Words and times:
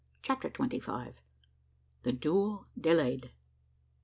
CHAPTER 0.23 0.49
TWENTY 0.49 0.79
FIVE. 0.79 1.21
THE 2.01 2.11
DUEL 2.11 2.65
DELAYED. 2.75 3.29